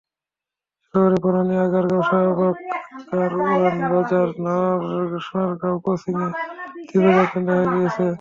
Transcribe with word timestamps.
শহরের 0.93 1.19
বনানী, 1.23 1.55
আগারগাঁও, 1.65 2.03
শাহবাগ, 2.09 2.55
কারওয়ানবাজার, 3.09 4.29
সোনারগাঁও 5.25 5.77
ক্রসিংয়ে 5.83 6.29
তীব্র 6.87 7.07
যানজট 7.15 7.35
দেখা 7.47 7.65
দিয়েছে। 7.71 8.05